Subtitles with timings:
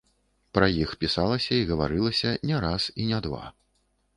[0.57, 3.45] Пра іх пісалася і гаварылася не раз і не два.